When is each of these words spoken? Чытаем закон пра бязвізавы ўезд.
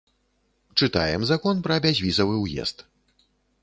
Чытаем 0.79 1.21
закон 1.33 1.55
пра 1.69 1.75
бязвізавы 1.87 2.35
ўезд. 2.45 2.77